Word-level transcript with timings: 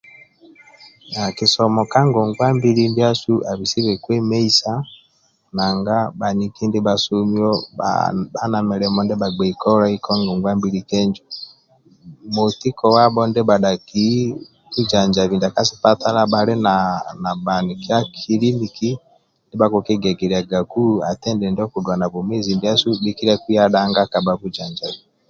Kisomo 1.37 1.81
ka 1.91 2.01
ngongwa 2.07 2.47
mbili 2.57 2.83
ndiasu 2.91 3.33
abisibe 3.51 3.93
kumeisa 4.03 4.71
nanga 5.55 5.97
bhaniki 6.19 6.63
ndibhasomio 6.67 7.51
bhali 7.77 8.21
na 8.51 8.59
milimo 8.69 8.99
ndia 9.03 9.21
bhagbei 9.21 9.55
kolai 9.63 9.97
ka 10.05 10.13
ngongwa 10.21 10.51
mbili 10.57 10.79
kenjo 10.89 11.23
moti 12.35 12.69
kowabho 12.79 13.21
ndibhadhaki 13.27 14.07
bujanjabi 14.73 15.35
bhali 16.33 16.53
na 16.65 16.73
hanikia 17.55 17.97
kiliniki 18.15 18.89
ati 21.09 21.25
endindi 21.31 21.59
okudulana 21.63 22.05
bhikilia 22.13 23.35
kiya 23.43 23.65
dhanga 23.73 24.01
kabha 24.11 24.33
bujanjabi 24.41 25.01